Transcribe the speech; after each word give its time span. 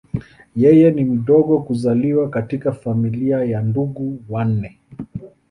Yeye 0.55 0.91
ni 0.91 1.05
mdogo 1.05 1.59
kuzaliwa 1.61 2.29
katika 2.29 2.71
familia 2.71 3.43
ya 3.43 3.61
ndugu 3.61 4.23
wanne. 4.29 4.79